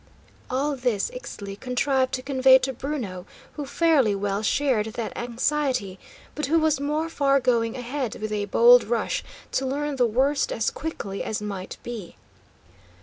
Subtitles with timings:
[0.49, 5.99] All this Ixtli contrived to convey to Bruno, who fairly well shared that anxiety,
[6.33, 10.51] but who was more for going ahead with a bold rush, to learn the worst
[10.51, 12.15] as quickly as might be.